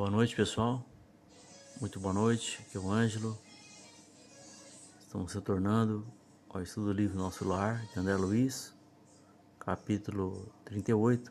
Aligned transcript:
Boa 0.00 0.10
noite, 0.10 0.34
pessoal. 0.34 0.82
Muito 1.78 2.00
boa 2.00 2.14
noite. 2.14 2.58
Aqui 2.62 2.78
é 2.78 2.80
o 2.80 2.90
Ângelo. 2.90 3.36
Estamos 4.98 5.34
retornando 5.34 6.06
ao 6.48 6.62
estudo 6.62 6.86
do 6.86 6.92
livro 6.94 7.18
Nosso 7.18 7.46
Lar, 7.46 7.84
de 7.84 8.00
André 8.00 8.16
Luiz, 8.16 8.74
capítulo 9.58 10.50
38, 10.64 11.30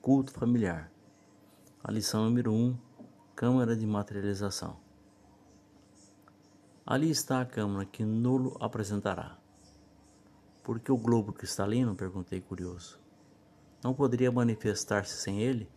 Culto 0.00 0.30
Familiar. 0.30 0.92
A 1.82 1.90
lição 1.90 2.22
número 2.22 2.52
1, 2.52 2.78
Câmara 3.34 3.76
de 3.76 3.84
Materialização. 3.84 4.78
Ali 6.86 7.10
está 7.10 7.40
a 7.40 7.46
câmara 7.46 7.84
que 7.84 8.04
nulo 8.04 8.56
apresentará. 8.60 9.36
Por 10.62 10.78
que 10.78 10.92
o 10.92 10.96
globo 10.96 11.32
cristalino? 11.32 11.96
perguntei 11.96 12.40
curioso. 12.40 12.96
Não 13.82 13.92
poderia 13.92 14.30
manifestar-se 14.30 15.16
sem 15.16 15.40
ele? 15.42 15.68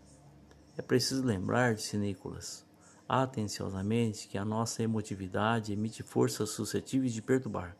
É 0.77 0.81
preciso 0.81 1.25
lembrar, 1.25 1.75
disse 1.75 1.97
Nicolas, 1.97 2.65
atenciosamente, 3.07 4.27
que 4.27 4.37
a 4.37 4.45
nossa 4.45 4.81
emotividade 4.81 5.73
emite 5.73 6.01
forças 6.01 6.49
suscetíveis 6.51 7.13
de 7.13 7.21
perturbar. 7.21 7.75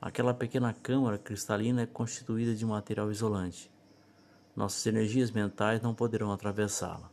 Aquela 0.00 0.32
pequena 0.32 0.72
câmara 0.72 1.18
cristalina 1.18 1.82
é 1.82 1.86
constituída 1.86 2.54
de 2.54 2.64
material 2.64 3.10
isolante. 3.10 3.70
Nossas 4.54 4.84
energias 4.86 5.30
mentais 5.30 5.80
não 5.80 5.94
poderão 5.94 6.32
atravessá-la. 6.32 7.10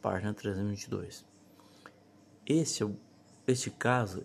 Página 0.00 0.32
322. 0.34 1.24
Este, 2.46 2.84
este 3.46 3.70
caso 3.70 4.24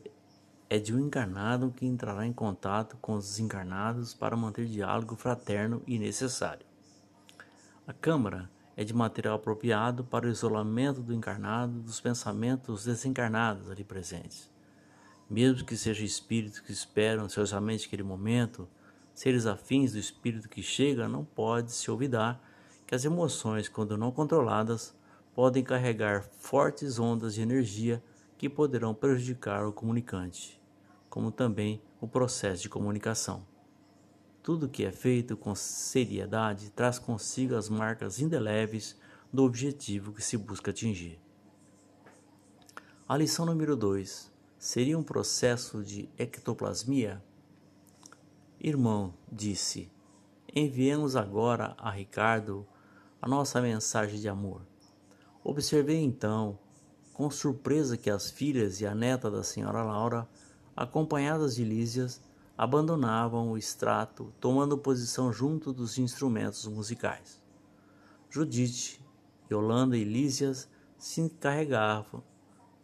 é 0.70 0.78
de 0.78 0.94
um 0.94 1.00
encarnado 1.00 1.72
que 1.72 1.86
entrará 1.86 2.28
em 2.28 2.34
contato 2.34 2.98
com 2.98 3.14
os 3.14 3.26
desencarnados 3.26 4.14
para 4.14 4.36
manter 4.36 4.66
diálogo 4.66 5.16
fraterno 5.16 5.82
e 5.88 5.98
necessário. 5.98 6.66
A 7.88 7.94
câmara 7.94 8.50
é 8.80 8.84
de 8.86 8.94
material 8.94 9.36
apropriado 9.36 10.06
para 10.06 10.26
o 10.26 10.30
isolamento 10.30 11.02
do 11.02 11.14
encarnado 11.14 11.82
dos 11.82 12.00
pensamentos 12.00 12.86
desencarnados 12.86 13.70
ali 13.70 13.84
presentes. 13.84 14.50
Mesmo 15.30 15.66
que 15.66 15.76
sejam 15.76 16.06
espíritos 16.06 16.62
que 16.62 16.72
esperam 16.72 17.26
ansiosamente 17.26 17.88
aquele 17.88 18.04
momento, 18.04 18.70
seres 19.14 19.46
afins 19.46 19.92
do 19.92 20.00
espírito 20.00 20.48
que 20.48 20.64
chega, 20.64 21.10
não 21.10 21.26
pode 21.26 21.74
se 21.74 21.92
olvidar 21.92 22.42
que 22.88 22.96
as 22.96 23.04
emoções, 23.04 23.68
quando 23.68 23.98
não 23.98 24.14
controladas, 24.14 24.96
podem 25.36 25.62
carregar 25.62 26.24
fortes 26.40 26.98
ondas 26.98 27.34
de 27.34 27.42
energia 27.42 28.02
que 28.38 28.48
poderão 28.48 28.94
prejudicar 28.94 29.68
o 29.68 29.74
comunicante, 29.74 30.58
como 31.10 31.34
também 31.34 31.82
o 32.00 32.08
processo 32.08 32.62
de 32.62 32.70
comunicação. 32.70 33.46
Tudo 34.50 34.68
que 34.68 34.84
é 34.84 34.92
feito 34.92 35.38
com 35.38 35.54
seriedade 35.54 36.72
traz 36.72 36.98
consigo 36.98 37.56
as 37.56 37.70
marcas 37.70 38.20
indeléveis 38.20 38.98
do 39.32 39.44
objetivo 39.44 40.12
que 40.12 40.24
se 40.24 40.36
busca 40.38 40.72
atingir. 40.72 41.20
A 43.08 43.16
lição 43.16 43.46
número 43.46 43.76
2 43.76 44.32
seria 44.58 44.98
um 44.98 45.04
processo 45.04 45.84
de 45.84 46.10
ectoplasmia? 46.18 47.24
Irmão, 48.60 49.14
disse, 49.32 49.92
enviemos 50.56 51.16
agora 51.16 51.76
a 51.78 51.92
Ricardo 51.92 52.66
a 53.22 53.28
nossa 53.28 53.62
mensagem 53.62 54.20
de 54.20 54.28
amor. 54.28 54.66
Observei 55.44 56.02
então, 56.04 56.58
com 57.14 57.30
surpresa, 57.30 57.96
que 57.96 58.10
as 58.10 58.32
filhas 58.32 58.82
e 58.82 58.88
a 58.88 58.96
neta 58.96 59.30
da 59.30 59.44
senhora 59.44 59.84
Laura, 59.84 60.28
acompanhadas 60.76 61.54
de 61.56 61.64
Lísias, 61.64 62.20
abandonavam 62.60 63.52
o 63.52 63.58
extrato, 63.58 64.34
tomando 64.38 64.78
posição 64.78 65.32
junto 65.32 65.72
dos 65.72 65.98
instrumentos 65.98 66.68
musicais. 66.68 67.42
Judite, 68.30 69.02
Yolanda 69.50 69.98
e 69.98 70.04
Lísias 70.04 70.70
se 70.98 71.22
encarregavam, 71.22 72.22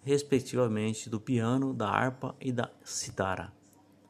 respectivamente, 0.01 1.09
do 1.09 1.19
piano, 1.19 1.73
da 1.73 1.89
harpa 1.89 2.33
e 2.39 2.53
da 2.53 2.71
citara, 2.85 3.51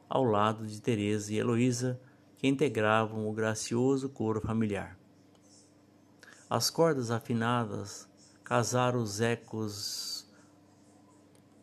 ao 0.08 0.22
lado 0.22 0.64
de 0.68 0.80
Teresa 0.80 1.34
e 1.34 1.38
Heloísa, 1.38 2.00
que 2.38 2.46
integravam 2.46 3.28
o 3.28 3.32
gracioso 3.32 4.08
coro 4.08 4.40
familiar. 4.40 4.96
As 6.48 6.70
cordas 6.70 7.10
afinadas 7.10 8.08
casaram 8.44 9.02
os 9.02 9.20
ecos 9.20 10.32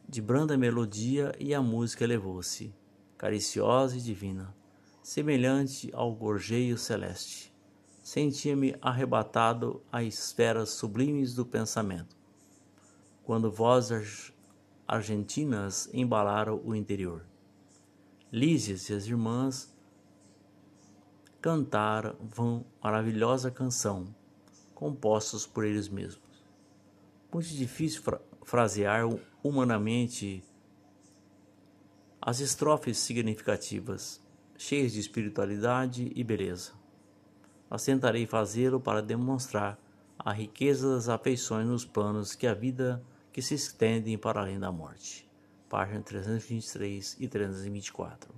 de 0.09 0.21
branda 0.21 0.57
melodia 0.57 1.33
e 1.39 1.55
a 1.55 1.61
música 1.61 2.03
elevou-se 2.03 2.82
cariciosa 3.23 3.95
e 3.95 4.01
divina, 4.01 4.53
semelhante 5.01 5.89
ao 5.93 6.13
gorjeio 6.13 6.77
celeste. 6.77 7.53
Sentia-me 8.03 8.75
arrebatado 8.81 9.81
a 9.89 10.03
esferas 10.03 10.71
sublimes 10.71 11.33
do 11.33 11.45
pensamento, 11.45 12.17
quando 13.23 13.49
vozes 13.49 14.33
argentinas 14.85 15.89
embalaram 15.93 16.61
o 16.65 16.75
interior. 16.75 17.25
Lísias 18.29 18.89
e 18.89 18.93
as 18.93 19.07
irmãs 19.07 19.73
cantaram 21.39 22.17
maravilhosa 22.83 23.49
canção, 23.49 24.13
compostos 24.75 25.47
por 25.47 25.63
eles 25.63 25.87
mesmos. 25.87 26.21
Muito 27.33 27.47
difícil 27.47 28.01
fra 28.01 28.19
frasear 28.43 29.07
humanamente 29.41 30.43
as 32.25 32.39
estrofes 32.39 32.99
significativas, 32.99 34.21
cheias 34.57 34.93
de 34.93 34.99
espiritualidade 35.01 36.09
e 36.15 36.23
beleza. 36.23 36.71
Mas 37.69 37.83
tentarei 37.83 38.25
fazê-lo 38.25 38.79
para 38.79 39.01
demonstrar 39.01 39.77
a 40.17 40.31
riqueza 40.31 40.95
das 40.95 41.09
afeições 41.09 41.67
nos 41.67 41.83
planos 41.83 42.33
que 42.33 42.47
a 42.47 42.53
vida 42.53 43.03
que 43.33 43.41
se 43.41 43.55
estendem 43.55 44.17
para 44.17 44.39
além 44.39 44.57
da 44.57 44.71
morte. 44.71 45.29
Página 45.67 46.01
323 46.01 47.17
e 47.19 47.27
324. 47.27 48.33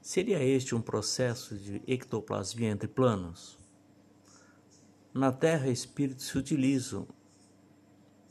Seria 0.00 0.40
este 0.40 0.72
um 0.72 0.80
processo 0.80 1.56
de 1.56 1.82
ectoplasmia 1.84 2.70
entre 2.70 2.86
planos? 2.86 3.58
Na 5.12 5.32
Terra, 5.32 5.68
espíritos 5.68 6.26
se 6.26 6.38
utilizam 6.38 7.08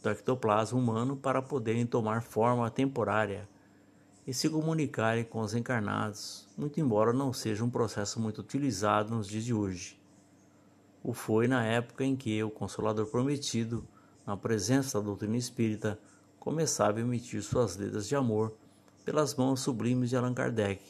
do 0.02 0.10
ectoplasma 0.10 0.80
humano 0.80 1.18
para 1.18 1.42
poderem 1.42 1.86
tomar 1.86 2.22
forma 2.24 2.72
temporária 2.72 3.51
e 4.26 4.34
se 4.34 4.50
comunicarem 4.50 5.24
com 5.24 5.40
os 5.42 5.56
encarnados, 5.56 6.48
muito 6.58 6.80
embora 6.80 7.12
não 7.12 7.34
seja 7.34 7.64
um 7.64 7.70
processo 7.70 8.20
muito 8.20 8.42
utilizado 8.42 9.16
nos 9.16 9.28
dias 9.28 9.44
de 9.44 9.54
hoje. 9.54 10.00
O 11.04 11.14
foi 11.14 11.48
na 11.48 11.66
época 11.66 12.04
em 12.04 12.16
que 12.16 12.44
o 12.44 12.52
Consolador 12.52 13.08
Prometido, 13.08 13.88
na 14.26 14.38
presença 14.38 15.00
da 15.00 15.06
doutrina 15.06 15.38
espírita, 15.38 16.00
começava 16.40 17.00
a 17.00 17.02
emitir 17.02 17.42
suas 17.42 17.76
letras 17.76 18.08
de 18.08 18.16
amor 18.16 18.56
pelas 19.04 19.34
mãos 19.34 19.62
sublimes 19.62 20.10
de 20.10 20.16
Allan 20.16 20.34
Kardec, 20.34 20.84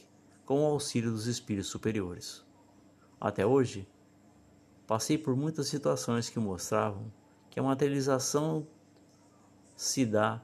com 0.46 0.64
o 0.64 0.66
auxílio 0.66 1.12
dos 1.12 1.28
espíritos 1.28 1.70
superiores. 1.70 2.44
Até 3.20 3.46
hoje, 3.46 3.88
passei 4.86 5.18
por 5.18 5.36
muitas 5.36 5.68
situações 5.68 6.30
que 6.30 6.40
mostravam 6.40 7.12
que 7.50 7.60
a 7.60 7.64
materialização 7.64 8.68
se 9.76 10.06
dá 10.06 10.42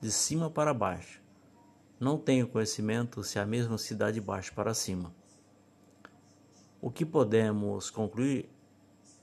de 0.00 0.10
cima 0.10 0.50
para 0.50 0.74
baixo, 0.74 1.22
não 1.98 2.18
tenho 2.18 2.48
conhecimento 2.48 3.22
se 3.22 3.38
a 3.38 3.46
mesma 3.46 3.78
cidade 3.78 4.20
baixa 4.20 4.52
para 4.52 4.74
cima. 4.74 5.14
O 6.80 6.90
que 6.90 7.04
podemos 7.04 7.88
concluir 7.88 8.50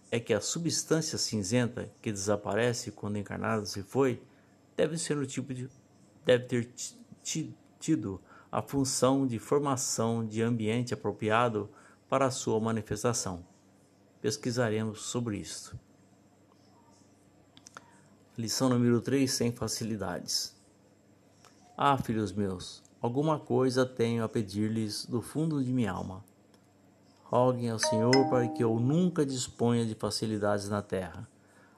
é 0.10 0.20
que 0.20 0.34
a 0.34 0.42
substância 0.42 1.18
cinzenta 1.18 1.92
que 2.02 2.12
desaparece 2.12 2.92
quando 2.92 3.18
encarnado 3.18 3.66
se 3.66 3.84
foi 3.84 4.22
deve 4.76 4.98
ser 4.98 5.18
o 5.18 5.26
tipo 5.26 5.54
de 5.54 5.70
deve 6.26 6.46
ter 6.46 6.74
tido 7.80 8.22
a 8.52 8.62
função 8.62 9.26
de 9.26 9.40
formação 9.40 10.26
de 10.26 10.42
ambiente 10.42 10.94
apropriado 10.94 11.70
para 12.10 12.26
a 12.26 12.32
sua 12.32 12.60
manifestação. 12.60 13.46
Pesquisaremos 14.22 15.04
sobre 15.04 15.38
isto. 15.38 15.80
Lição 18.38 18.70
número 18.70 19.00
3 19.02 19.32
sem 19.32 19.52
facilidades. 19.52 20.61
Ah, 21.78 21.98
filhos 21.98 22.32
meus, 22.32 22.82
alguma 23.02 23.40
coisa 23.40 23.86
tenho 23.86 24.24
a 24.24 24.30
pedir-lhes 24.30 25.06
do 25.06 25.22
fundo 25.22 25.64
de 25.64 25.72
minha 25.72 25.92
alma. 25.92 26.24
Roguem 27.24 27.70
ao 27.70 27.80
Senhor 27.80 28.30
para 28.30 28.48
que 28.48 28.64
eu 28.64 28.80
nunca 28.80 29.26
disponha 29.26 29.86
de 29.86 29.96
facilidades 29.96 30.68
na 30.68 30.82
terra, 30.82 31.28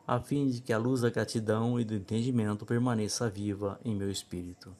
a 0.05 0.19
fim 0.19 0.49
de 0.49 0.61
que 0.61 0.73
a 0.73 0.77
luz 0.77 1.01
da 1.01 1.09
gratidão 1.09 1.79
e 1.79 1.85
do 1.85 1.93
entendimento 1.93 2.65
permaneça 2.65 3.29
viva 3.29 3.79
em 3.85 3.95
meu 3.95 4.09
espírito. 4.09 4.75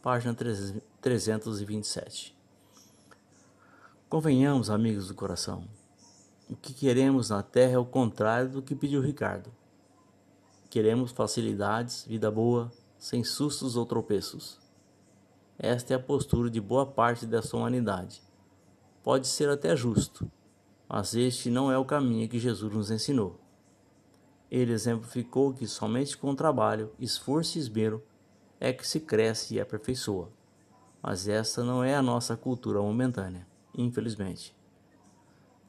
Página 0.00 0.34
327. 0.34 2.36
Convenhamos, 4.08 4.70
amigos 4.70 5.08
do 5.08 5.14
coração, 5.14 5.64
o 6.48 6.54
que 6.54 6.72
queremos 6.72 7.30
na 7.30 7.42
terra 7.42 7.72
é 7.72 7.78
o 7.78 7.84
contrário 7.84 8.48
do 8.48 8.62
que 8.62 8.76
pediu 8.76 9.02
Ricardo. 9.02 9.50
Queremos 10.70 11.10
facilidades, 11.10 12.04
vida 12.06 12.30
boa, 12.30 12.70
sem 13.06 13.22
sustos 13.22 13.76
ou 13.76 13.86
tropeços. 13.86 14.58
Esta 15.56 15.92
é 15.92 15.96
a 15.96 16.00
postura 16.00 16.50
de 16.50 16.60
boa 16.60 16.84
parte 16.84 17.24
dessa 17.24 17.56
humanidade. 17.56 18.20
Pode 19.00 19.28
ser 19.28 19.48
até 19.48 19.76
justo, 19.76 20.28
mas 20.88 21.14
este 21.14 21.48
não 21.48 21.70
é 21.70 21.78
o 21.78 21.84
caminho 21.84 22.28
que 22.28 22.40
Jesus 22.40 22.74
nos 22.74 22.90
ensinou. 22.90 23.38
Ele 24.50 24.72
exemplificou 24.72 25.54
que 25.54 25.68
somente 25.68 26.18
com 26.18 26.34
trabalho, 26.34 26.90
esforço 26.98 27.58
e 27.58 27.60
esmero 27.60 28.02
é 28.58 28.72
que 28.72 28.84
se 28.84 28.98
cresce 28.98 29.54
e 29.54 29.60
aperfeiçoa. 29.60 30.28
Mas 31.00 31.28
esta 31.28 31.62
não 31.62 31.84
é 31.84 31.94
a 31.94 32.02
nossa 32.02 32.36
cultura 32.36 32.82
momentânea, 32.82 33.46
infelizmente. 33.72 34.52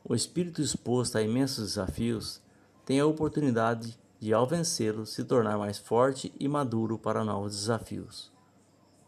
O 0.04 0.16
espírito 0.16 0.60
exposto 0.60 1.20
a 1.20 1.22
imensos 1.22 1.68
desafios 1.68 2.42
tem 2.84 3.00
a 3.00 3.06
oportunidade 3.06 3.96
de, 4.20 4.34
ao 4.34 4.48
vencê-los, 4.48 5.14
se 5.14 5.24
tornar 5.24 5.58
mais 5.58 5.78
forte 5.78 6.34
e 6.40 6.48
maduro 6.48 6.98
para 6.98 7.24
novos 7.24 7.56
desafios. 7.56 8.32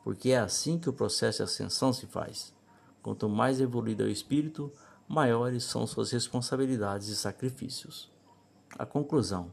Porque 0.04 0.32
é 0.32 0.40
assim 0.40 0.78
que 0.78 0.90
o 0.90 0.94
processo 0.94 1.38
de 1.38 1.44
ascensão 1.44 1.92
se 1.92 2.06
faz. 2.06 2.54
Quanto 3.02 3.28
mais 3.28 3.60
evoluído 3.60 4.04
é 4.04 4.06
o 4.06 4.10
espírito, 4.10 4.72
maiores 5.08 5.64
são 5.64 5.88
suas 5.88 6.12
responsabilidades 6.12 7.08
e 7.08 7.16
sacrifícios. 7.16 8.12
A 8.78 8.86
conclusão. 8.86 9.52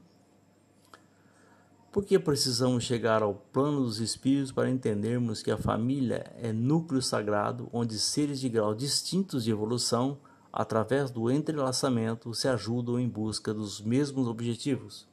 Por 1.90 2.04
que 2.04 2.18
precisamos 2.18 2.84
chegar 2.84 3.22
ao 3.22 3.34
plano 3.34 3.82
dos 3.82 4.00
espíritos 4.00 4.52
para 4.52 4.68
entendermos 4.68 5.42
que 5.42 5.50
a 5.50 5.56
família 5.56 6.30
é 6.38 6.52
núcleo 6.52 7.00
sagrado 7.00 7.70
onde 7.72 7.98
seres 7.98 8.38
de 8.38 8.50
grau 8.50 8.74
distintos 8.74 9.44
de 9.44 9.50
evolução, 9.50 10.18
através 10.52 11.10
do 11.10 11.30
entrelaçamento, 11.30 12.34
se 12.34 12.48
ajudam 12.48 13.00
em 13.00 13.08
busca 13.08 13.54
dos 13.54 13.80
mesmos 13.80 14.28
objetivos? 14.28 15.08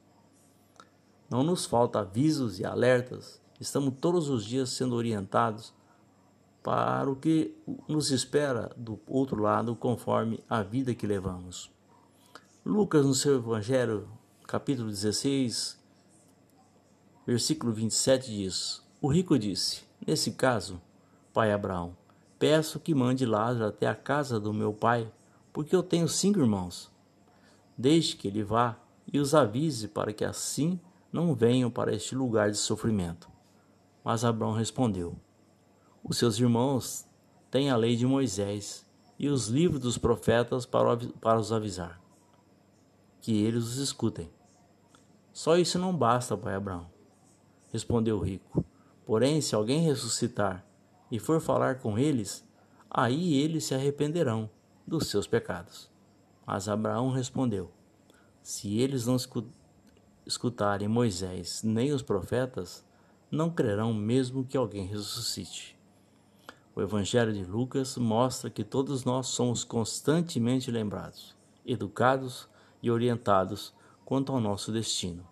Não 1.34 1.42
nos 1.42 1.66
falta 1.66 1.98
avisos 1.98 2.60
e 2.60 2.64
alertas, 2.64 3.40
estamos 3.58 3.94
todos 4.00 4.28
os 4.28 4.44
dias 4.44 4.68
sendo 4.68 4.94
orientados 4.94 5.74
para 6.62 7.10
o 7.10 7.16
que 7.16 7.52
nos 7.88 8.12
espera 8.12 8.70
do 8.76 9.00
outro 9.04 9.42
lado, 9.42 9.74
conforme 9.74 10.38
a 10.48 10.62
vida 10.62 10.94
que 10.94 11.08
levamos. 11.08 11.72
Lucas, 12.64 13.04
no 13.04 13.16
seu 13.16 13.34
Evangelho, 13.34 14.08
capítulo 14.46 14.88
16, 14.90 15.76
versículo 17.26 17.72
27, 17.72 18.30
diz: 18.30 18.80
O 19.02 19.08
rico 19.08 19.36
disse: 19.36 19.82
Nesse 20.06 20.30
caso, 20.30 20.80
pai 21.32 21.52
Abraão, 21.52 21.96
peço 22.38 22.78
que 22.78 22.94
mande 22.94 23.26
Lázaro 23.26 23.66
até 23.66 23.88
a 23.88 23.96
casa 23.96 24.38
do 24.38 24.54
meu 24.54 24.72
pai, 24.72 25.10
porque 25.52 25.74
eu 25.74 25.82
tenho 25.82 26.08
cinco 26.08 26.38
irmãos. 26.38 26.92
Deixe 27.76 28.14
que 28.14 28.28
ele 28.28 28.44
vá 28.44 28.78
e 29.12 29.18
os 29.18 29.34
avise 29.34 29.88
para 29.88 30.12
que 30.12 30.24
assim 30.24 30.78
não 31.14 31.32
venham 31.32 31.70
para 31.70 31.94
este 31.94 32.12
lugar 32.12 32.50
de 32.50 32.56
sofrimento. 32.56 33.30
Mas 34.02 34.24
Abraão 34.24 34.52
respondeu: 34.52 35.14
os 36.02 36.18
seus 36.18 36.40
irmãos 36.40 37.08
têm 37.52 37.70
a 37.70 37.76
lei 37.76 37.94
de 37.94 38.04
Moisés 38.04 38.84
e 39.16 39.28
os 39.28 39.46
livros 39.46 39.80
dos 39.80 39.96
profetas 39.96 40.66
para, 40.66 41.38
os 41.38 41.52
avisar, 41.52 42.02
que 43.20 43.44
eles 43.44 43.62
os 43.62 43.76
escutem. 43.76 44.28
Só 45.32 45.56
isso 45.56 45.78
não 45.78 45.96
basta, 45.96 46.36
pai 46.36 46.56
Abraão, 46.56 46.90
respondeu 47.72 48.18
o 48.18 48.20
rico. 48.20 48.64
Porém, 49.06 49.40
se 49.40 49.54
alguém 49.54 49.82
ressuscitar 49.82 50.66
e 51.12 51.20
for 51.20 51.40
falar 51.40 51.78
com 51.78 51.96
eles, 51.96 52.44
aí 52.90 53.34
eles 53.34 53.66
se 53.66 53.74
arrependerão 53.74 54.50
dos 54.84 55.06
seus 55.06 55.28
pecados. 55.28 55.88
Mas 56.44 56.68
Abraão 56.68 57.12
respondeu: 57.12 57.70
Se 58.42 58.78
eles 58.78 59.06
não 59.06 59.14
escutarem 60.26 60.88
Moisés 60.88 61.62
nem 61.62 61.92
os 61.92 62.02
profetas, 62.02 62.84
não 63.30 63.50
crerão 63.50 63.92
mesmo 63.92 64.44
que 64.44 64.56
alguém 64.56 64.86
ressuscite. 64.86 65.76
O 66.74 66.82
Evangelho 66.82 67.32
de 67.32 67.44
Lucas 67.44 67.96
mostra 67.96 68.50
que 68.50 68.64
todos 68.64 69.04
nós 69.04 69.28
somos 69.28 69.62
constantemente 69.62 70.70
lembrados, 70.70 71.36
educados 71.64 72.48
e 72.82 72.90
orientados 72.90 73.72
quanto 74.04 74.32
ao 74.32 74.40
nosso 74.40 74.72
destino. 74.72 75.24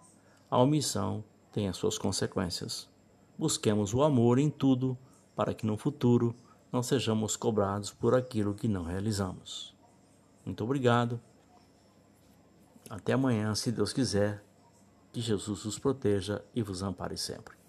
A 0.50 0.58
omissão 0.58 1.24
tem 1.50 1.68
as 1.68 1.76
suas 1.76 1.98
consequências. 1.98 2.88
Busquemos 3.36 3.92
o 3.92 4.02
amor 4.02 4.38
em 4.38 4.50
tudo 4.50 4.96
para 5.34 5.52
que 5.52 5.66
no 5.66 5.76
futuro 5.76 6.34
não 6.70 6.82
sejamos 6.82 7.36
cobrados 7.36 7.90
por 7.90 8.14
aquilo 8.14 8.54
que 8.54 8.68
não 8.68 8.84
realizamos. 8.84 9.74
Muito 10.44 10.62
obrigado. 10.64 11.20
Até 12.88 13.12
amanhã, 13.12 13.54
se 13.54 13.72
Deus 13.72 13.92
quiser. 13.92 14.42
Que 15.12 15.20
Jesus 15.20 15.64
os 15.66 15.78
proteja 15.78 16.42
e 16.54 16.62
vos 16.62 16.82
ampare 16.82 17.18
sempre. 17.18 17.61